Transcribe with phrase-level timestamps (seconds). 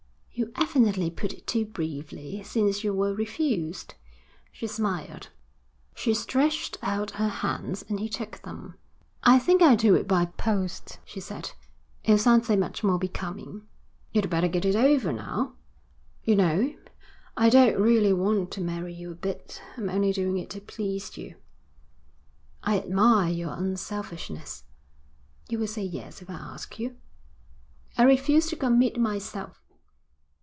[0.33, 3.93] 'You evidently put it too briefly, since you were refused,'
[4.51, 5.29] she smiled.
[5.93, 8.73] She stretched out her hands, and he took them.
[9.21, 11.51] 'I think I'll do it by post,' she said.
[12.03, 13.67] 'It'll sound so much more becoming.'
[14.13, 15.53] 'You'd better get it over now.'
[16.23, 16.73] 'You know,
[17.37, 19.61] I don't really want to marry you a bit.
[19.77, 21.35] I'm only doing it to please you.'
[22.63, 24.63] 'I admire your unselfishness.'
[25.49, 26.97] 'You will say yes if I ask you?'
[27.95, 29.59] 'I refuse to commit myself.'